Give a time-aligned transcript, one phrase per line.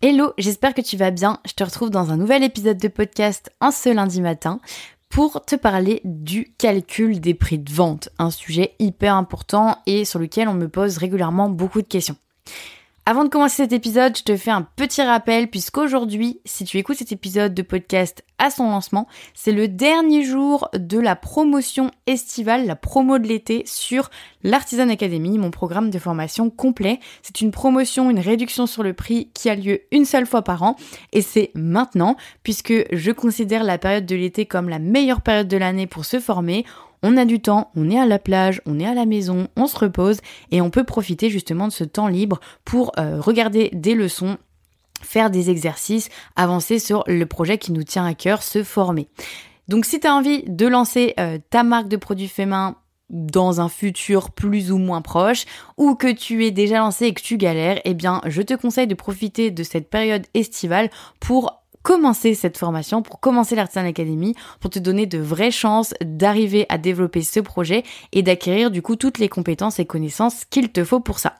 [0.00, 1.40] Hello, j'espère que tu vas bien.
[1.44, 4.60] Je te retrouve dans un nouvel épisode de podcast en ce lundi matin
[5.08, 10.20] pour te parler du calcul des prix de vente, un sujet hyper important et sur
[10.20, 12.14] lequel on me pose régulièrement beaucoup de questions.
[13.06, 16.98] Avant de commencer cet épisode, je te fais un petit rappel puisqu'aujourd'hui, si tu écoutes
[16.98, 22.66] cet épisode de podcast à son lancement, c'est le dernier jour de la promotion estivale,
[22.66, 24.10] la promo de l'été sur
[24.42, 27.00] l'Artisan Academy, mon programme de formation complet.
[27.22, 30.62] C'est une promotion, une réduction sur le prix qui a lieu une seule fois par
[30.62, 30.76] an.
[31.12, 35.56] Et c'est maintenant puisque je considère la période de l'été comme la meilleure période de
[35.56, 36.64] l'année pour se former.
[37.02, 39.66] On a du temps, on est à la plage, on est à la maison, on
[39.66, 40.18] se repose
[40.50, 44.36] et on peut profiter justement de ce temps libre pour euh, regarder des leçons
[45.02, 49.08] faire des exercices, avancer sur le projet qui nous tient à cœur, se former.
[49.68, 52.48] Donc si tu as envie de lancer euh, ta marque de produits faits
[53.10, 55.44] dans un futur plus ou moins proche,
[55.76, 58.86] ou que tu es déjà lancé et que tu galères, eh bien je te conseille
[58.86, 64.70] de profiter de cette période estivale pour commencer cette formation, pour commencer l'Artisan Academy, pour
[64.70, 69.18] te donner de vraies chances d'arriver à développer ce projet et d'acquérir du coup toutes
[69.18, 71.36] les compétences et connaissances qu'il te faut pour ça.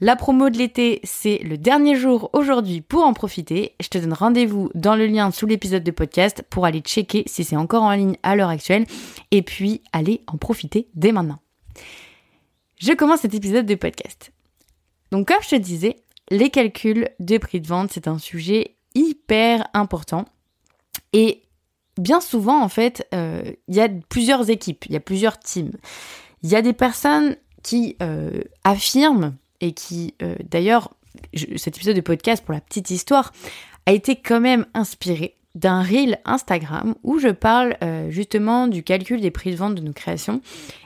[0.00, 3.74] La promo de l'été, c'est le dernier jour aujourd'hui pour en profiter.
[3.80, 7.44] Je te donne rendez-vous dans le lien sous l'épisode de podcast pour aller checker si
[7.44, 8.84] c'est encore en ligne à l'heure actuelle
[9.30, 11.38] et puis aller en profiter dès maintenant.
[12.78, 14.32] Je commence cet épisode de podcast.
[15.12, 15.96] Donc comme je te disais,
[16.28, 20.26] les calculs de prix de vente, c'est un sujet hyper important.
[21.14, 21.44] Et
[21.96, 25.72] bien souvent, en fait, euh, il y a plusieurs équipes, il y a plusieurs teams.
[26.42, 30.92] Il y a des personnes qui euh, affirment et qui, euh, d'ailleurs,
[31.56, 33.32] cet épisode de podcast, pour la petite histoire,
[33.86, 39.22] a été quand même inspiré d'un reel Instagram où je parle euh, justement du calcul
[39.22, 40.42] des prix de vente de nos créations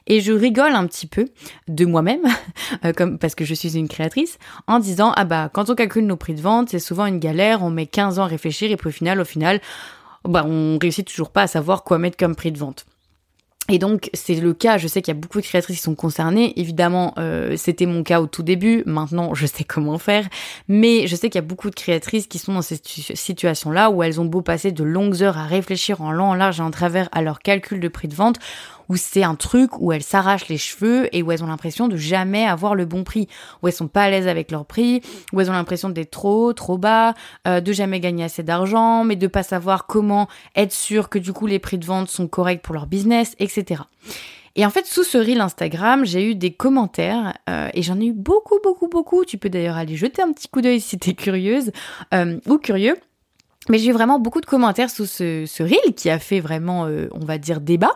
[0.06, 1.26] et je rigole un petit peu
[1.66, 2.22] de moi-même
[2.84, 6.16] euh, parce que je suis une créatrice en disant ah bah quand on calcule nos
[6.16, 8.90] prix de vente c'est souvent une galère on met 15 ans à réfléchir et puis
[8.90, 9.60] au final au final
[10.24, 12.86] bah on réussit toujours pas à savoir quoi mettre comme prix de vente.
[13.70, 15.94] Et donc c'est le cas, je sais qu'il y a beaucoup de créatrices qui sont
[15.94, 20.26] concernées, évidemment euh, c'était mon cas au tout début, maintenant je sais comment faire,
[20.66, 24.02] mais je sais qu'il y a beaucoup de créatrices qui sont dans cette situation-là où
[24.02, 26.72] elles ont beau passer de longues heures à réfléchir en long, en large et en
[26.72, 28.40] travers à leur calcul de prix de vente,
[28.90, 31.96] où c'est un truc où elles s'arrachent les cheveux et où elles ont l'impression de
[31.96, 33.28] jamais avoir le bon prix,
[33.62, 35.00] où elles sont pas à l'aise avec leur prix,
[35.32, 37.14] où elles ont l'impression d'être trop, trop bas,
[37.46, 41.32] euh, de jamais gagner assez d'argent, mais de pas savoir comment être sûr que du
[41.32, 43.82] coup les prix de vente sont corrects pour leur business, etc.
[44.56, 48.06] Et en fait, sous ce reel Instagram, j'ai eu des commentaires euh, et j'en ai
[48.06, 49.24] eu beaucoup, beaucoup, beaucoup.
[49.24, 51.70] Tu peux d'ailleurs aller jeter un petit coup d'œil si t'es curieuse
[52.12, 52.96] euh, ou curieux.
[53.68, 56.86] Mais j'ai eu vraiment beaucoup de commentaires sous ce, ce reel qui a fait vraiment,
[56.86, 57.92] euh, on va dire, débat,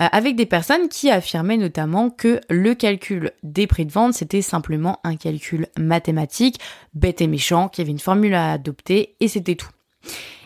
[0.00, 4.42] euh, avec des personnes qui affirmaient notamment que le calcul des prix de vente, c'était
[4.42, 6.58] simplement un calcul mathématique,
[6.94, 9.70] bête et méchant, qu'il y avait une formule à adopter, et c'était tout.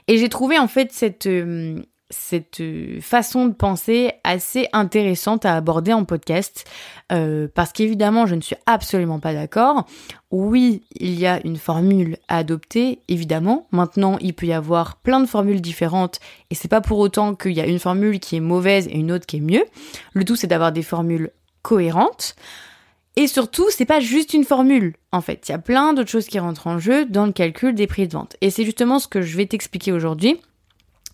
[0.07, 1.81] Et j'ai trouvé en fait cette, euh,
[2.11, 6.65] cette euh, façon de penser assez intéressante à aborder en podcast
[7.13, 9.87] euh, parce qu'évidemment je ne suis absolument pas d'accord.
[10.31, 13.67] Oui, il y a une formule à adopter, évidemment.
[13.71, 16.21] Maintenant, il peut y avoir plein de formules différentes
[16.51, 19.13] et c'est pas pour autant qu'il y a une formule qui est mauvaise et une
[19.13, 19.65] autre qui est mieux.
[20.13, 21.31] Le tout c'est d'avoir des formules
[21.63, 22.35] cohérentes.
[23.17, 24.95] Et surtout, c'est pas juste une formule.
[25.11, 27.75] En fait, il y a plein d'autres choses qui rentrent en jeu dans le calcul
[27.75, 28.37] des prix de vente.
[28.41, 30.41] Et c'est justement ce que je vais t'expliquer aujourd'hui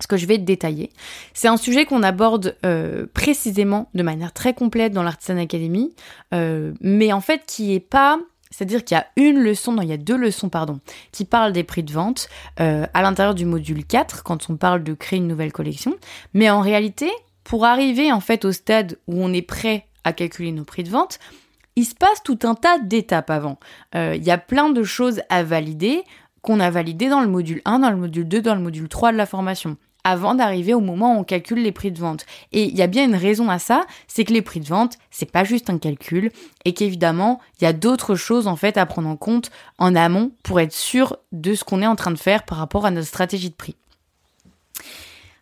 [0.00, 0.91] ce que je vais détailler.
[1.32, 5.94] C'est un sujet qu'on aborde euh, précisément de manière très complète dans l'Artisan Academy,
[6.32, 8.19] euh, mais en fait qui est pas...
[8.50, 10.78] C'est-à-dire qu'il y a une leçon, non, il y a deux leçons, pardon,
[11.10, 12.28] qui parlent des prix de vente
[12.60, 15.97] euh, à l'intérieur du module 4, quand on parle de créer une nouvelle collection.
[16.34, 17.10] Mais en réalité,
[17.43, 20.91] pour arriver en fait au stade où on est prêt à calculer nos prix de
[20.91, 21.19] vente,
[21.75, 23.59] il se passe tout un tas d'étapes avant.
[23.94, 26.04] Il y a plein de choses à valider
[26.44, 29.12] qu'on a validé dans le module 1, dans le module 2, dans le module 3
[29.12, 32.27] de la formation avant d'arriver au moment où on calcule les prix de vente.
[32.53, 34.99] Et il y a bien une raison à ça, c'est que les prix de vente,
[35.10, 36.31] c'est pas juste un calcul
[36.66, 40.31] et qu'évidemment, il y a d'autres choses en fait à prendre en compte en amont
[40.43, 43.09] pour être sûr de ce qu'on est en train de faire par rapport à notre
[43.09, 43.77] stratégie de prix.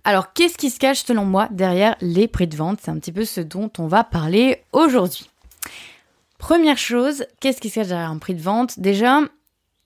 [0.05, 2.79] Alors, qu'est-ce qui se cache selon moi derrière les prix de vente?
[2.83, 5.29] C'est un petit peu ce dont on va parler aujourd'hui.
[6.39, 8.81] Première chose, qu'est-ce qui se cache derrière un prix de vente?
[8.81, 9.21] Déjà,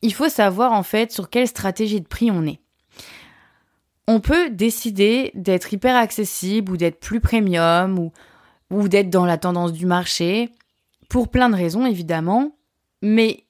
[0.03, 2.61] il faut savoir en fait sur quelle stratégie de prix on est.
[4.09, 8.13] On peut décider d'être hyper accessible ou d'être plus premium ou,
[8.71, 10.51] ou d'être dans la tendance du marché
[11.09, 12.57] pour plein de raisons évidemment,
[13.03, 13.45] mais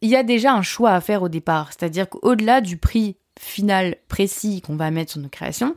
[0.00, 3.96] il y a déjà un choix à faire au départ, c'est-à-dire qu'au-delà du prix final
[4.08, 5.74] précis qu'on va mettre sur nos créations,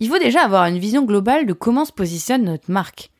[0.00, 3.10] il faut déjà avoir une vision globale de comment se positionne notre marque.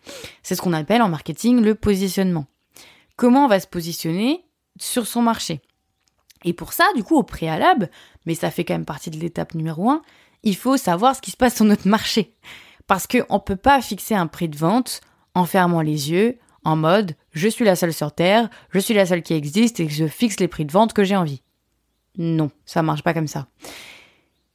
[0.42, 2.46] C'est ce qu'on appelle en marketing le positionnement.
[3.16, 4.44] Comment on va se positionner
[4.78, 5.60] sur son marché
[6.44, 7.90] Et pour ça, du coup, au préalable,
[8.26, 10.02] mais ça fait quand même partie de l'étape numéro un,
[10.42, 12.34] il faut savoir ce qui se passe sur notre marché.
[12.86, 15.00] Parce qu'on ne peut pas fixer un prix de vente
[15.34, 19.06] en fermant les yeux, en mode je suis la seule sur Terre, je suis la
[19.06, 21.42] seule qui existe et je fixe les prix de vente que j'ai envie.
[22.18, 23.46] Non, ça marche pas comme ça.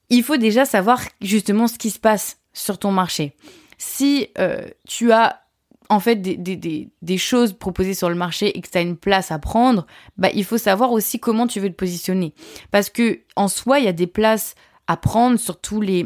[0.09, 3.35] Il faut déjà savoir justement ce qui se passe sur ton marché.
[3.77, 5.41] Si euh, tu as
[5.89, 8.97] en fait des, des, des, choses proposées sur le marché et que tu as une
[8.97, 9.85] place à prendre,
[10.17, 12.33] bah, il faut savoir aussi comment tu veux te positionner.
[12.71, 14.55] Parce que en soi, il y a des places
[14.87, 16.05] à prendre sur tous les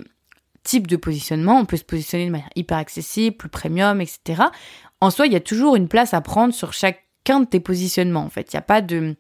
[0.64, 1.60] types de positionnement.
[1.60, 4.44] On peut se positionner de manière hyper accessible, plus premium, etc.
[5.00, 8.24] En soi, il y a toujours une place à prendre sur chacun de tes positionnements.
[8.24, 9.16] En fait, il n'y a pas de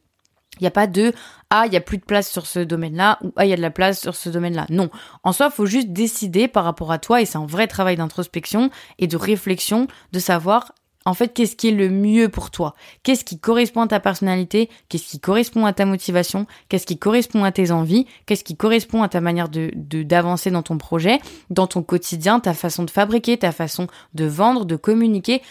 [0.61, 1.13] il n'y a pas de
[1.49, 3.57] ah, il y a plus de place sur ce domaine-là ou ah, il y a
[3.57, 4.67] de la place sur ce domaine-là.
[4.69, 4.89] Non.
[5.23, 7.97] En soi, il faut juste décider par rapport à toi et c'est un vrai travail
[7.97, 8.69] d'introspection
[8.99, 10.71] et de réflexion de savoir
[11.05, 12.75] en fait qu'est-ce qui est le mieux pour toi.
[13.03, 17.43] Qu'est-ce qui correspond à ta personnalité, qu'est-ce qui correspond à ta motivation, qu'est-ce qui correspond
[17.43, 19.71] à tes envies, qu'est-ce qui correspond à ta manière de
[20.03, 21.19] d'avancer dans ton projet,
[21.49, 25.41] dans ton quotidien, ta façon de fabriquer, ta façon de vendre, de communiquer.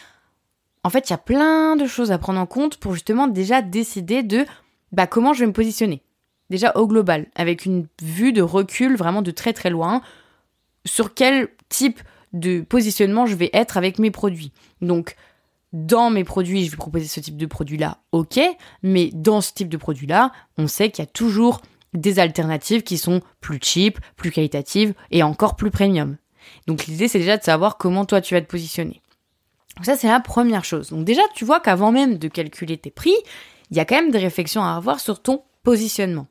[0.83, 3.61] En fait, il y a plein de choses à prendre en compte pour justement déjà
[3.61, 4.47] décider de
[4.93, 6.03] bah, comment je vais me positionner?
[6.49, 10.03] Déjà au global, avec une vue de recul vraiment de très très loin,
[10.85, 12.01] sur quel type
[12.33, 14.53] de positionnement je vais être avec mes produits.
[14.81, 15.17] Donc,
[15.73, 18.41] dans mes produits, je vais proposer ce type de produit-là, ok,
[18.83, 21.61] mais dans ce type de produit-là, on sait qu'il y a toujours
[21.95, 26.17] des alternatives qui sont plus cheap, plus qualitatives et encore plus premium.
[26.67, 29.01] Donc l'idée, c'est déjà de savoir comment toi tu vas te positionner.
[29.77, 30.91] Donc ça, c'est la première chose.
[30.91, 33.15] Donc déjà, tu vois qu'avant même de calculer tes prix,
[33.71, 36.27] il y a quand même des réflexions à avoir sur ton positionnement.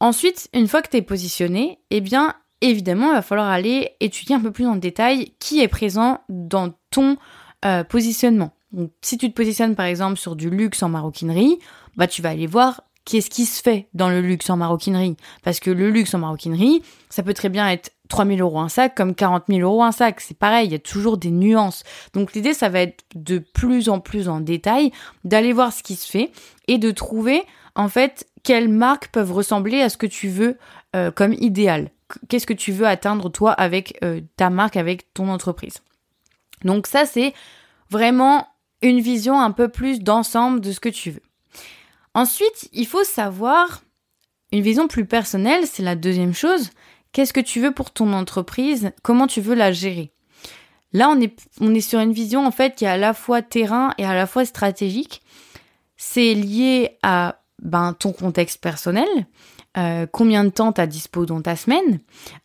[0.00, 4.36] Ensuite, une fois que tu es positionné, eh bien, évidemment, il va falloir aller étudier
[4.36, 7.16] un peu plus en détail qui est présent dans ton
[7.64, 8.52] euh, positionnement.
[8.72, 11.58] Donc, si tu te positionnes par exemple sur du luxe en maroquinerie,
[11.96, 15.16] bah, tu vas aller voir qu'est-ce qui se fait dans le luxe en maroquinerie.
[15.42, 18.94] Parce que le luxe en maroquinerie, ça peut très bien être 3000 euros un sac
[18.94, 20.20] comme 40 000 euros un sac.
[20.20, 21.82] C'est pareil, il y a toujours des nuances.
[22.12, 24.92] Donc l'idée, ça va être de plus en plus en détail,
[25.24, 26.30] d'aller voir ce qui se fait
[26.68, 27.42] et de trouver
[27.74, 30.56] en fait quelles marques peuvent ressembler à ce que tu veux
[30.94, 31.90] euh, comme idéal.
[32.28, 35.82] Qu'est-ce que tu veux atteindre toi avec euh, ta marque, avec ton entreprise.
[36.64, 37.34] Donc ça, c'est
[37.90, 38.46] vraiment
[38.82, 41.22] une vision un peu plus d'ensemble de ce que tu veux.
[42.14, 43.82] Ensuite, il faut savoir
[44.52, 46.70] une vision plus personnelle, c'est la deuxième chose.
[47.16, 48.92] Qu'est-ce que tu veux pour ton entreprise?
[49.02, 50.12] Comment tu veux la gérer?
[50.92, 51.18] Là, on
[51.74, 54.26] est, sur une vision en fait qui est à la fois terrain et à la
[54.26, 55.22] fois stratégique.
[55.96, 59.08] C'est lié à ben, ton contexte personnel,
[59.78, 62.00] euh, combien de temps tu as dispo dans ta semaine,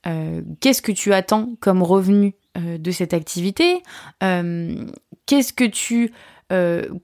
[0.07, 3.83] euh, qu'est-ce que tu attends comme revenu euh, de cette activité,
[4.21, 6.13] qu'est-ce que tu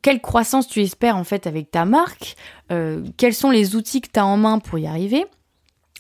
[0.02, 2.36] quelle croissance tu espères en fait avec ta marque,
[3.18, 5.25] quels sont les outils que tu en main pour y arriver?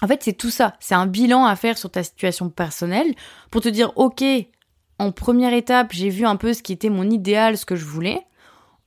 [0.01, 0.75] En fait, c'est tout ça.
[0.79, 3.15] C'est un bilan à faire sur ta situation personnelle
[3.49, 4.23] pour te dire, OK,
[4.99, 7.85] en première étape, j'ai vu un peu ce qui était mon idéal, ce que je
[7.85, 8.21] voulais.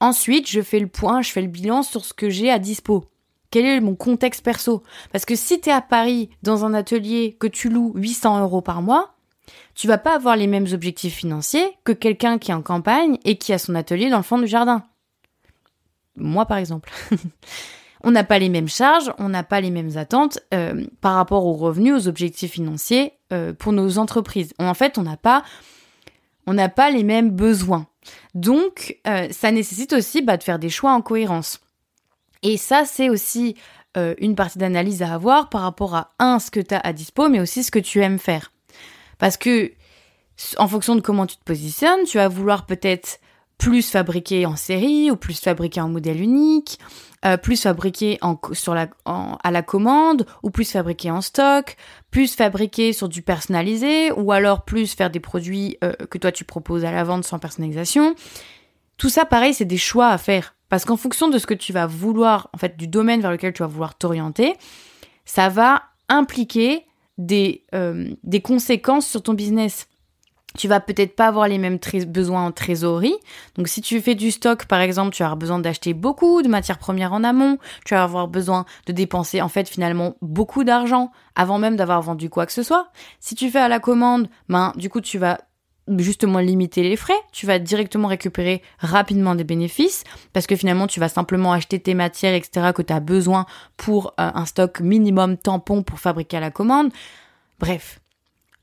[0.01, 3.05] Ensuite, je fais le point, je fais le bilan sur ce que j'ai à dispo.
[3.51, 4.83] Quel est mon contexte perso?
[5.13, 8.63] Parce que si tu es à Paris dans un atelier que tu loues 800 euros
[8.63, 9.15] par mois,
[9.75, 13.37] tu vas pas avoir les mêmes objectifs financiers que quelqu'un qui est en campagne et
[13.37, 14.85] qui a son atelier dans le fond du jardin.
[16.17, 16.93] Moi, par exemple.
[18.03, 21.47] on n'a pas les mêmes charges, on n'a pas les mêmes attentes euh, par rapport
[21.47, 24.55] aux revenus, aux objectifs financiers euh, pour nos entreprises.
[24.59, 27.87] En fait, on n'a pas, les mêmes besoins.
[28.35, 31.61] Donc, euh, ça nécessite aussi bah, de faire des choix en cohérence.
[32.43, 33.57] Et ça, c'est aussi
[34.21, 37.29] une partie d'analyse à avoir par rapport à un ce que tu as à dispo,
[37.29, 38.53] mais aussi ce que tu aimes faire.
[39.19, 39.73] Parce que
[40.59, 43.19] en fonction de comment tu te positionnes, tu vas vouloir peut-être
[43.61, 46.79] plus fabriquer en série ou plus fabriquer en modèle unique
[47.27, 51.77] euh, plus fabriqué en, sur la, à la commande ou plus fabriqué en stock,
[52.11, 56.45] plus fabriqué sur du personnalisé ou alors plus faire des produits euh, que toi tu
[56.45, 58.15] proposes à la vente sans personnalisation.
[58.97, 60.55] Tout ça, pareil, c'est des choix à faire.
[60.71, 63.53] Parce qu'en fonction de ce que tu vas vouloir, en fait, du domaine vers lequel
[63.53, 64.55] tu vas vouloir t'orienter,
[65.27, 66.87] ça va impliquer
[67.19, 69.89] des, euh, des conséquences sur ton business
[70.57, 71.79] tu vas peut-être pas avoir les mêmes
[72.09, 73.15] besoins en trésorerie.
[73.57, 76.79] Donc si tu fais du stock par exemple, tu avoir besoin d'acheter beaucoup de matières
[76.79, 81.59] premières en amont, tu vas avoir besoin de dépenser en fait finalement beaucoup d'argent avant
[81.59, 82.91] même d'avoir vendu quoi que ce soit.
[83.21, 85.39] Si tu fais à la commande, ben du coup tu vas
[85.99, 91.01] justement limiter les frais, tu vas directement récupérer rapidement des bénéfices parce que finalement tu
[91.01, 95.37] vas simplement acheter tes matières etc que tu as besoin pour euh, un stock minimum
[95.37, 96.93] tampon pour fabriquer à la commande.
[97.59, 98.01] Bref,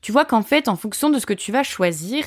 [0.00, 2.24] tu vois qu'en fait, en fonction de ce que tu vas choisir,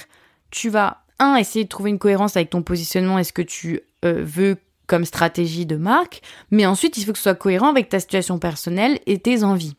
[0.50, 3.82] tu vas, un, essayer de trouver une cohérence avec ton positionnement et ce que tu
[4.06, 7.88] euh, veux comme stratégie de marque, mais ensuite il faut que ce soit cohérent avec
[7.88, 9.76] ta situation personnelle et tes envies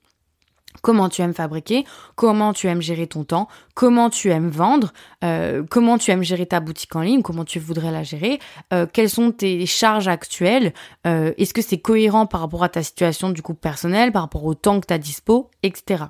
[0.80, 1.84] comment tu aimes fabriquer,
[2.16, 6.46] comment tu aimes gérer ton temps, comment tu aimes vendre, euh, comment tu aimes gérer
[6.46, 8.40] ta boutique en ligne, comment tu voudrais la gérer,
[8.72, 10.72] euh, quelles sont tes charges actuelles,
[11.04, 14.54] est-ce que c'est cohérent par rapport à ta situation du coup personnelle, par rapport au
[14.54, 16.04] temps que tu as dispo, etc.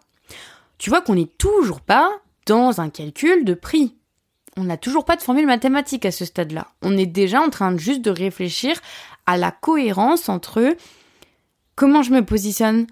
[0.83, 2.11] Tu vois qu'on n'est toujours pas
[2.45, 3.95] dans un calcul de prix.
[4.57, 6.73] On n'a toujours pas de formule mathématique à ce stade-là.
[6.83, 8.81] On est déjà en train juste de réfléchir
[9.25, 10.77] à la cohérence entre
[11.77, 12.89] comment je me positionne,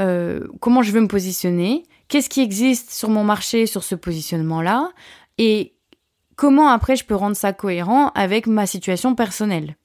[0.00, 4.92] euh, comment je veux me positionner, qu'est-ce qui existe sur mon marché sur ce positionnement-là,
[5.36, 5.74] et
[6.36, 9.76] comment après je peux rendre ça cohérent avec ma situation personnelle.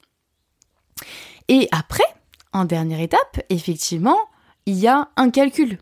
[1.48, 2.06] Et après,
[2.54, 4.20] en dernière étape, effectivement,
[4.68, 5.80] il y a un calcul.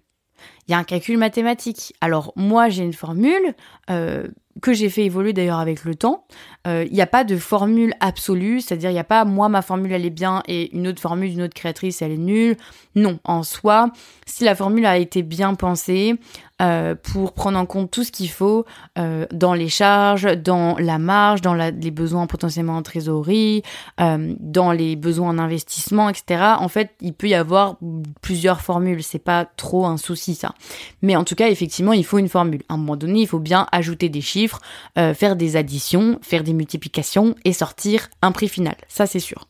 [0.67, 1.93] Il y a un calcul mathématique.
[2.01, 3.53] Alors moi, j'ai une formule
[3.89, 4.27] euh,
[4.61, 6.25] que j'ai fait évoluer d'ailleurs avec le temps.
[6.65, 9.61] Euh, il n'y a pas de formule absolue, c'est-à-dire il n'y a pas moi ma
[9.61, 12.57] formule elle est bien et une autre formule d'une autre créatrice elle est nulle.
[12.95, 13.91] Non, en soi,
[14.25, 16.15] si la formule a été bien pensée
[16.61, 18.65] euh, pour prendre en compte tout ce qu'il faut
[18.97, 23.63] euh, dans les charges, dans la marge, dans les besoins potentiellement en trésorerie,
[23.97, 26.41] dans les besoins en investissement, etc.
[26.59, 27.77] En fait, il peut y avoir
[28.21, 30.53] plusieurs formules, c'est pas trop un souci ça.
[31.01, 32.61] Mais en tout cas, effectivement, il faut une formule.
[32.69, 34.59] À un moment donné, il faut bien ajouter des chiffres
[34.97, 38.75] euh, faire des additions, faire des multiplications et sortir un prix final.
[38.87, 39.47] Ça, c'est sûr.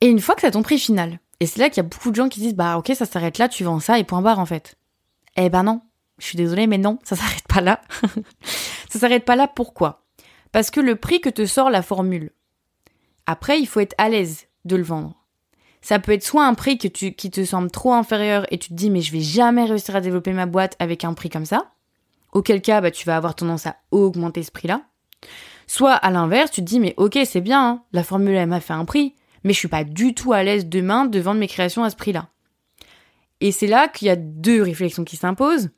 [0.00, 2.10] Et une fois que as ton prix final, et c'est là qu'il y a beaucoup
[2.10, 4.38] de gens qui disent bah ok ça s'arrête là, tu vends ça et point barre
[4.38, 4.77] en fait.
[5.40, 5.80] Eh ben non,
[6.18, 7.80] je suis désolée mais non, ça s'arrête pas là.
[8.90, 10.04] ça s'arrête pas là pourquoi?
[10.50, 12.32] Parce que le prix que te sort la formule,
[13.24, 15.14] après il faut être à l'aise de le vendre.
[15.80, 18.70] Ça peut être soit un prix que tu, qui te semble trop inférieur et tu
[18.70, 21.46] te dis mais je vais jamais réussir à développer ma boîte avec un prix comme
[21.46, 21.70] ça,
[22.32, 24.82] auquel cas bah, tu vas avoir tendance à augmenter ce prix-là.
[25.68, 28.58] Soit à l'inverse, tu te dis mais ok c'est bien, hein, la formule elle m'a
[28.58, 29.14] fait un prix,
[29.44, 31.96] mais je suis pas du tout à l'aise demain de vendre mes créations à ce
[31.96, 32.28] prix-là.
[33.40, 35.70] Et c'est là qu'il y a deux réflexions qui s'imposent.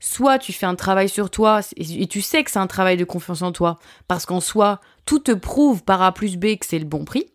[0.00, 3.04] Soit tu fais un travail sur toi et tu sais que c'est un travail de
[3.04, 3.78] confiance en toi,
[4.08, 7.26] parce qu'en soi, tout te prouve par A plus B que c'est le bon prix.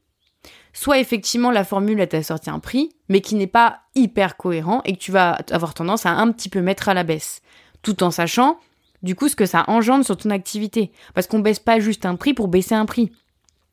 [0.74, 4.94] Soit effectivement la formule t'a sorti un prix, mais qui n'est pas hyper cohérent et
[4.94, 7.42] que tu vas avoir tendance à un petit peu mettre à la baisse
[7.82, 8.60] tout en sachant
[9.02, 10.92] du coup ce que ça engendre sur ton activité.
[11.14, 13.12] Parce qu'on baisse pas juste un prix pour baisser un prix.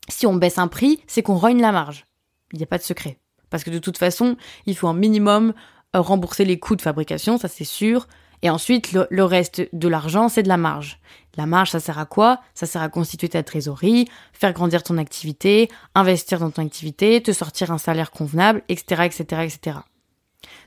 [0.07, 2.05] Si on baisse un prix, c'est qu'on rogne la marge.
[2.53, 3.19] Il n'y a pas de secret.
[3.49, 5.53] Parce que de toute façon, il faut un minimum
[5.99, 8.07] rembourser les coûts de fabrication, ça c'est sûr.
[8.41, 10.99] Et ensuite, le, reste de l'argent, c'est de la marge.
[11.35, 12.41] La marge, ça sert à quoi?
[12.53, 17.31] Ça sert à constituer ta trésorerie, faire grandir ton activité, investir dans ton activité, te
[17.31, 19.77] sortir un salaire convenable, etc., etc., etc.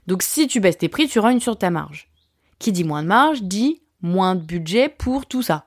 [0.07, 2.11] Donc si tu baisses tes prix, tu rognes sur ta marge.
[2.59, 5.67] Qui dit moins de marge dit moins de budget pour tout ça.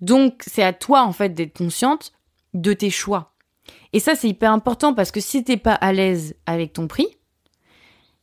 [0.00, 2.12] Donc c'est à toi en fait d'être consciente
[2.54, 3.34] de tes choix.
[3.92, 7.15] Et ça c'est hyper important parce que si t'es pas à l'aise avec ton prix,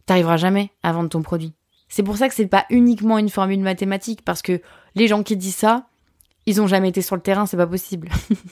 [0.05, 1.53] t'arriveras jamais à vendre ton produit.
[1.89, 4.61] C'est pour ça que c'est pas uniquement une formule mathématique parce que
[4.95, 5.87] les gens qui disent ça,
[6.45, 8.09] ils ont jamais été sur le terrain, c'est pas possible.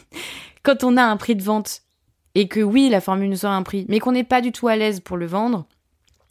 [0.63, 1.81] Quand on a un prix de vente
[2.35, 4.67] et que oui, la formule nous sort un prix, mais qu'on n'est pas du tout
[4.67, 5.65] à l'aise pour le vendre,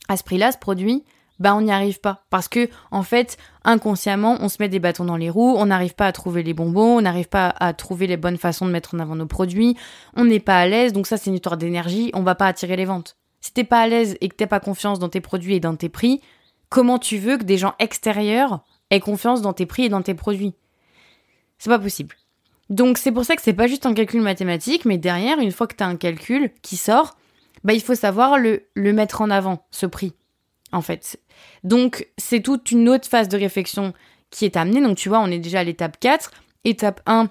[0.08, 1.04] à ce prix-là, ce produit,
[1.40, 5.06] bah on n'y arrive pas parce que en fait inconsciemment on se met des bâtons
[5.06, 8.06] dans les roues, on n'arrive pas à trouver les bonbons, on n'arrive pas à trouver
[8.06, 9.76] les bonnes façons de mettre en avant nos produits,
[10.14, 12.76] on n'est pas à l'aise donc ça c'est une histoire d'énergie, on va pas attirer
[12.76, 13.16] les ventes.
[13.40, 15.76] Si t'es pas à l'aise et que t'as pas confiance dans tes produits et dans
[15.76, 16.20] tes prix,
[16.68, 20.14] comment tu veux que des gens extérieurs aient confiance dans tes prix et dans tes
[20.14, 20.54] produits?
[21.58, 22.16] C'est pas possible.
[22.68, 25.66] Donc c'est pour ça que c'est pas juste un calcul mathématique, mais derrière, une fois
[25.66, 27.16] que tu as un calcul qui sort,
[27.64, 30.14] bah il faut savoir le, le mettre en avant, ce prix
[30.72, 31.20] en fait.
[31.64, 33.92] Donc, c'est toute une autre phase de réflexion
[34.30, 34.80] qui est amenée.
[34.80, 36.30] Donc, tu vois, on est déjà à l'étape 4.
[36.64, 37.28] Étape 1,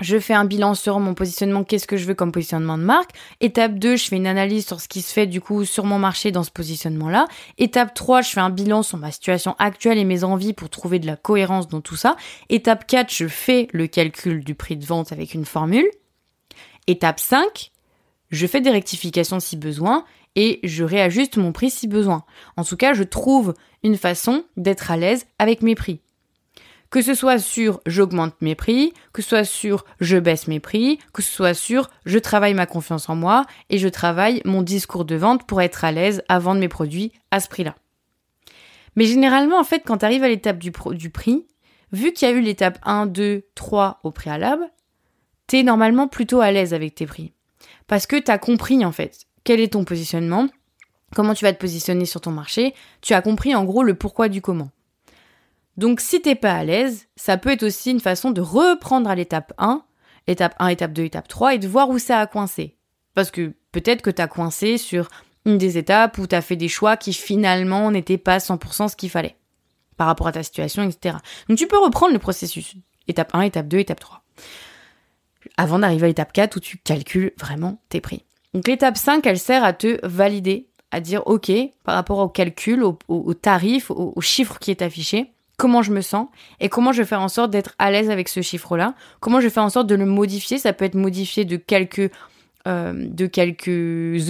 [0.00, 3.10] je fais un bilan sur mon positionnement, qu'est-ce que je veux comme positionnement de marque.
[3.40, 5.98] Étape 2, je fais une analyse sur ce qui se fait du coup sur mon
[5.98, 7.26] marché dans ce positionnement-là.
[7.58, 10.98] Étape 3, je fais un bilan sur ma situation actuelle et mes envies pour trouver
[10.98, 12.16] de la cohérence dans tout ça.
[12.48, 15.88] Étape 4, je fais le calcul du prix de vente avec une formule.
[16.86, 17.70] Étape 5,
[18.30, 20.04] je fais des rectifications si besoin
[20.36, 22.24] et je réajuste mon prix si besoin.
[22.56, 26.00] En tout cas, je trouve une façon d'être à l'aise avec mes prix.
[26.90, 30.98] Que ce soit sur j'augmente mes prix, que ce soit sur je baisse mes prix,
[31.12, 35.04] que ce soit sur je travaille ma confiance en moi et je travaille mon discours
[35.04, 37.76] de vente pour être à l'aise à vendre mes produits à ce prix-là.
[38.96, 41.46] Mais généralement, en fait, quand tu arrives à l'étape du, du prix,
[41.92, 44.68] vu qu'il y a eu l'étape 1, 2, 3 au préalable,
[45.46, 47.32] tu es normalement plutôt à l'aise avec tes prix.
[47.86, 50.48] Parce que tu as compris, en fait, quel est ton positionnement,
[51.14, 54.28] comment tu vas te positionner sur ton marché, tu as compris en gros le pourquoi
[54.28, 54.70] du comment.
[55.76, 59.14] Donc si t'es pas à l'aise, ça peut être aussi une façon de reprendre à
[59.14, 59.82] l'étape 1,
[60.26, 62.76] étape 1, étape 2, étape 3, et de voir où ça a coincé.
[63.14, 65.08] Parce que peut-être que tu as coincé sur
[65.46, 68.96] une des étapes où tu as fait des choix qui finalement n'étaient pas 100% ce
[68.96, 69.36] qu'il fallait
[69.96, 71.16] par rapport à ta situation, etc.
[71.48, 72.74] Donc tu peux reprendre le processus.
[73.08, 74.22] Étape 1, étape 2, étape 3.
[75.56, 78.24] Avant d'arriver à l'étape 4 où tu calcules vraiment tes prix.
[78.54, 81.50] Donc l'étape 5, elle sert à te valider, à dire ok,
[81.84, 86.26] par rapport au calcul, au, tarif, au chiffre qui est affiché, comment je me sens
[86.58, 89.46] et comment je vais faire en sorte d'être à l'aise avec ce chiffre-là, comment je
[89.46, 90.56] vais faire en sorte de le modifier.
[90.56, 92.10] Ça peut être modifié de quelques
[92.66, 93.08] euh,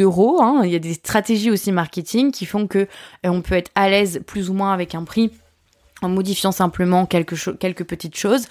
[0.00, 0.42] euros.
[0.42, 0.62] Hein.
[0.64, 2.86] Il y a des stratégies aussi marketing qui font que euh,
[3.24, 5.30] on peut être à l'aise plus ou moins avec un prix
[6.02, 8.46] en modifiant simplement quelque quelques petites choses.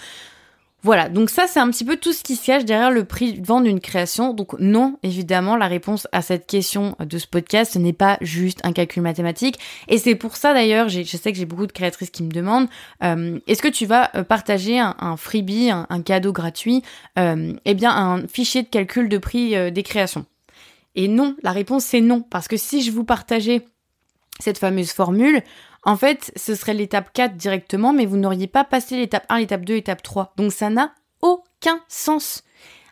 [0.81, 3.33] Voilà, donc ça c'est un petit peu tout ce qui se cache derrière le prix
[3.33, 4.33] de vente d'une création.
[4.33, 8.71] Donc non, évidemment, la réponse à cette question de ce podcast, n'est pas juste un
[8.71, 9.59] calcul mathématique.
[9.89, 12.69] Et c'est pour ça d'ailleurs, je sais que j'ai beaucoup de créatrices qui me demandent,
[13.03, 16.81] euh, est-ce que tu vas euh, partager un, freebie, un, cadeau gratuit,
[17.17, 20.25] euh, eh bien un fichier de calcul de prix des créations?
[20.95, 23.65] Et non, la réponse c'est non, parce que si je vous partageais
[24.39, 25.43] cette fameuse formule,
[25.83, 29.65] en fait, ce serait l'étape 4 directement, mais vous n'auriez pas passé l'étape 1, l'étape
[29.65, 30.33] 2, l'étape 3.
[30.37, 32.43] Donc ça n'a aucun sens.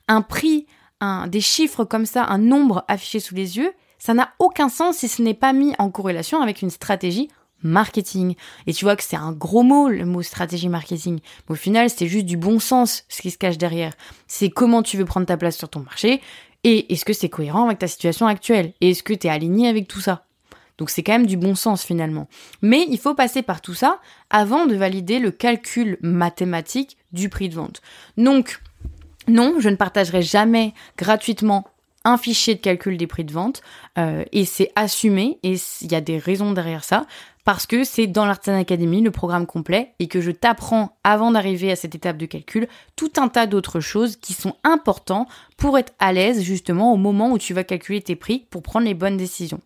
[0.08, 0.68] Un prix,
[1.02, 4.98] un, des chiffres comme ça, un nombre affiché sous les yeux, ça n'a aucun sens
[4.98, 7.30] si ce n'est pas mis en corrélation avec une stratégie
[7.64, 8.36] marketing.
[8.68, 11.20] Et tu vois que c'est un gros mot, le mot stratégie marketing.
[11.48, 13.94] Mais au final, c'est juste du bon sens ce qui se cache derrière.
[14.28, 16.22] C'est comment tu veux prendre ta place sur ton marché
[16.64, 18.74] et est-ce que c'est cohérent avec ta situation actuelle?
[18.82, 20.27] Et est-ce que tu es aligné avec tout ça?
[20.78, 22.28] Donc c'est quand même du bon sens finalement.
[22.62, 27.50] Mais il faut passer par tout ça avant de valider le calcul mathématique du prix
[27.50, 27.82] de vente.
[28.18, 28.62] Donc
[29.28, 31.66] non, je ne partagerai jamais gratuitement
[32.06, 33.62] un fichier de calcul des prix de vente
[33.98, 37.06] euh, et c'est assumé et il y a des raisons derrière ça
[37.44, 41.70] parce que c'est dans l'Artisan Academy le programme complet et que je t'apprends avant d'arriver
[41.70, 45.94] à cette étape de calcul tout un tas d'autres choses qui sont importants pour être
[46.00, 49.18] à l'aise justement au moment où tu vas calculer tes prix pour prendre les bonnes
[49.18, 49.60] décisions.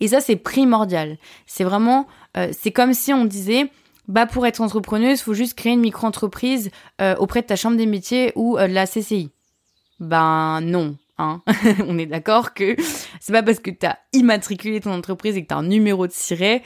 [0.00, 1.18] Et ça, c'est primordial.
[1.46, 3.70] C'est vraiment, euh, c'est comme si on disait,
[4.08, 7.86] bah pour être entrepreneuse, faut juste créer une micro-entreprise euh, auprès de ta chambre des
[7.86, 9.30] métiers ou euh, de la CCI.
[10.00, 10.96] Ben non.
[11.18, 11.42] Hein.
[11.86, 12.74] on est d'accord que
[13.20, 16.06] c'est pas parce que tu as immatriculé ton entreprise et que tu as un numéro
[16.06, 16.62] de siret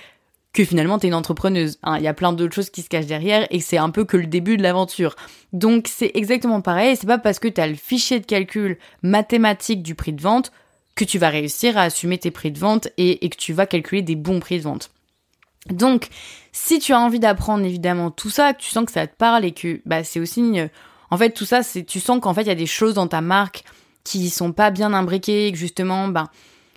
[0.55, 1.79] que finalement tu es une entrepreneuse.
[1.83, 1.99] Hein.
[1.99, 4.17] Il y a plein d'autres choses qui se cachent derrière et c'est un peu que
[4.17, 5.17] le début de l'aventure.
[5.53, 9.83] Donc c'est exactement pareil, c'est pas parce que tu as le fichier de calcul mathématique
[9.83, 10.53] du prix de vente
[10.95, 14.03] que tu vas réussir à assumer tes prix de vente et, que tu vas calculer
[14.03, 14.91] des bons prix de vente.
[15.71, 16.09] Donc,
[16.53, 19.45] si tu as envie d'apprendre évidemment tout ça, que tu sens que ça te parle
[19.45, 20.61] et que bah, c'est aussi...
[21.11, 23.09] en fait, tout ça, c'est tu sens qu'en fait, il y a des choses dans
[23.09, 23.65] ta marque
[24.05, 26.31] qui sont pas bien imbriquées et que justement, bah,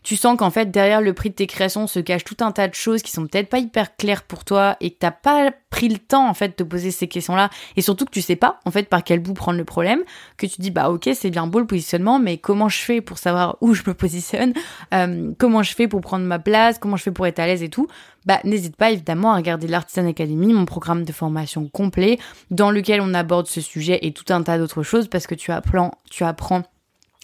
[0.07, 2.69] tu sens qu'en fait derrière le prix de tes créations se cache tout un tas
[2.69, 5.89] de choses qui sont peut-être pas hyper claires pour toi et que t'as pas pris
[5.89, 7.49] le temps en fait de te poser ces questions-là.
[7.75, 9.99] Et surtout que tu sais pas en fait par quel bout prendre le problème,
[10.37, 13.17] que tu dis bah ok c'est bien beau le positionnement mais comment je fais pour
[13.17, 14.53] savoir où je me positionne,
[14.93, 17.61] euh, comment je fais pour prendre ma place, comment je fais pour être à l'aise
[17.61, 17.87] et tout,
[18.25, 22.17] bah n'hésite pas évidemment à regarder l'Artisan Academy, mon programme de formation complet
[22.49, 25.51] dans lequel on aborde ce sujet et tout un tas d'autres choses parce que tu
[25.51, 26.63] apprends, tu apprends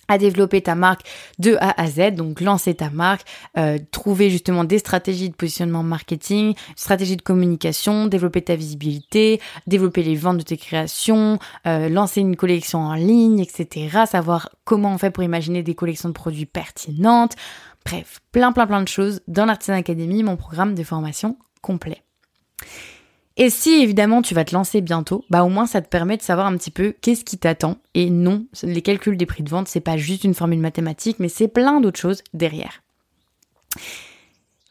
[0.08, 1.02] à développer ta marque
[1.40, 3.26] de A à Z, donc lancer ta marque,
[3.58, 10.04] euh, trouver justement des stratégies de positionnement marketing, stratégies de communication, développer ta visibilité, développer
[10.04, 14.06] les ventes de tes créations, euh, lancer une collection en ligne, etc.
[14.10, 17.36] Savoir comment on fait pour imaginer des collections de produits pertinentes.
[17.86, 22.02] Bref, plein plein plein de choses dans l'Artisan Academy, mon programme de formation complet.
[23.36, 26.22] Et si évidemment tu vas te lancer bientôt, bah au moins ça te permet de
[26.22, 27.78] savoir un petit peu qu'est-ce qui t'attend.
[27.96, 31.30] Et non, les calculs des prix de vente, c'est pas juste une formule mathématique, mais
[31.30, 32.84] c'est plein d'autres choses derrière.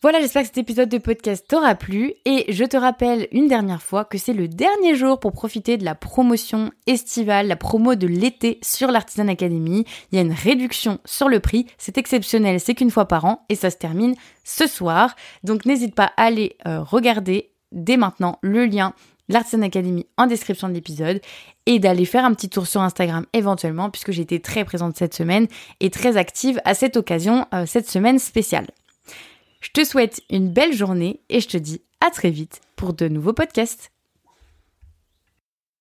[0.02, 3.80] Voilà, j'espère que cet épisode de podcast t'aura plu et je te rappelle une dernière
[3.80, 8.08] fois que c'est le dernier jour pour profiter de la promotion estivale, la promo de
[8.08, 9.84] l'été sur l'Artisan Academy.
[10.10, 13.44] Il y a une réduction sur le prix, c'est exceptionnel, c'est qu'une fois par an
[13.48, 15.14] et ça se termine ce soir.
[15.44, 18.94] Donc n'hésite pas à aller euh, regarder dès maintenant le lien
[19.28, 21.20] l'Artisan Academy en description de l'épisode
[21.66, 25.14] et d'aller faire un petit tour sur Instagram éventuellement puisque j'ai été très présente cette
[25.14, 25.46] semaine
[25.80, 28.66] et très active à cette occasion, euh, cette semaine spéciale.
[29.60, 33.08] Je te souhaite une belle journée et je te dis à très vite pour de
[33.08, 33.91] nouveaux podcasts.